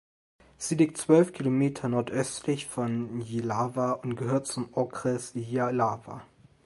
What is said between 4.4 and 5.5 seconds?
zum Okres